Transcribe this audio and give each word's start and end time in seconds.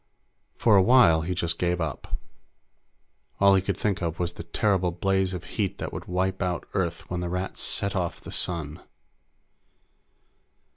For 0.57 0.75
a 0.77 0.81
while, 0.81 1.21
he 1.21 1.35
just 1.35 1.59
gave 1.59 1.79
up. 1.79 2.15
All 3.39 3.53
he 3.53 3.61
could 3.61 3.77
think 3.77 4.01
of 4.01 4.17
was 4.17 4.33
the 4.33 4.41
terrible 4.41 4.89
blaze 4.89 5.31
of 5.31 5.43
heat 5.43 5.77
that 5.77 5.93
would 5.93 6.05
wipe 6.05 6.41
out 6.41 6.67
Earth 6.73 7.07
when 7.11 7.19
the 7.19 7.29
Rats 7.29 7.61
set 7.61 7.95
off 7.95 8.19
the 8.19 8.31
sun. 8.31 8.81